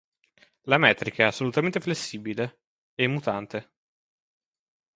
La 0.63 0.79
metrica 0.79 1.21
è 1.21 1.25
assolutamente 1.27 1.79
flessibile, 1.79 2.61
e 2.95 3.05
mutante. 3.05 3.71